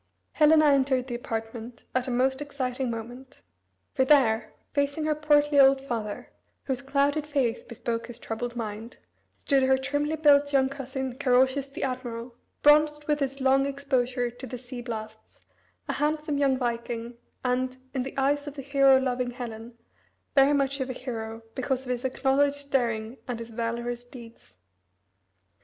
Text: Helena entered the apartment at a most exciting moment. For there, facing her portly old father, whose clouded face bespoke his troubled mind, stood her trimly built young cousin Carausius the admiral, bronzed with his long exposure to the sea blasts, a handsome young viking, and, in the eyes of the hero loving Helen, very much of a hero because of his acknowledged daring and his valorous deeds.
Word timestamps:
Helena 0.31 0.65
entered 0.65 1.05
the 1.05 1.13
apartment 1.13 1.83
at 1.93 2.07
a 2.07 2.09
most 2.09 2.41
exciting 2.41 2.89
moment. 2.89 3.43
For 3.93 4.03
there, 4.03 4.55
facing 4.73 5.05
her 5.05 5.13
portly 5.13 5.59
old 5.59 5.79
father, 5.79 6.31
whose 6.63 6.81
clouded 6.81 7.27
face 7.27 7.63
bespoke 7.63 8.07
his 8.07 8.17
troubled 8.17 8.55
mind, 8.55 8.97
stood 9.31 9.61
her 9.61 9.77
trimly 9.77 10.15
built 10.15 10.51
young 10.51 10.69
cousin 10.69 11.19
Carausius 11.19 11.67
the 11.67 11.83
admiral, 11.83 12.33
bronzed 12.63 13.07
with 13.07 13.19
his 13.19 13.39
long 13.41 13.67
exposure 13.67 14.31
to 14.31 14.47
the 14.47 14.57
sea 14.57 14.81
blasts, 14.81 15.39
a 15.87 15.93
handsome 15.93 16.39
young 16.39 16.57
viking, 16.57 17.19
and, 17.45 17.77
in 17.93 18.01
the 18.01 18.17
eyes 18.17 18.47
of 18.47 18.55
the 18.55 18.63
hero 18.63 18.97
loving 18.99 19.29
Helen, 19.29 19.77
very 20.33 20.53
much 20.53 20.79
of 20.79 20.89
a 20.89 20.93
hero 20.93 21.43
because 21.53 21.85
of 21.85 21.91
his 21.91 22.03
acknowledged 22.03 22.71
daring 22.71 23.17
and 23.27 23.37
his 23.37 23.51
valorous 23.51 24.03
deeds. 24.03 24.55